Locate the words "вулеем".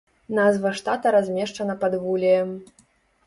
2.05-2.49